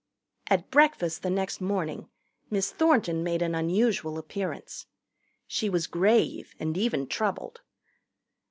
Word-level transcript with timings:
At 0.47 0.71
breakfast 0.71 1.21
the 1.21 1.29
next 1.29 1.61
morning 1.61 2.09
Miss 2.49 2.71
Thornton 2.71 3.23
made 3.23 3.43
an 3.43 3.53
unusual 3.53 4.17
appearance. 4.17 4.87
She 5.45 5.69
was 5.69 5.85
grave 5.85 6.55
and 6.59 6.75
even 6.75 7.05
troubled. 7.05 7.61